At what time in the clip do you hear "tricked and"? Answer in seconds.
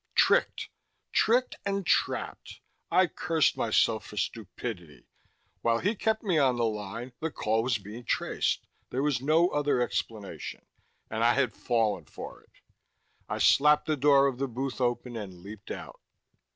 1.11-1.85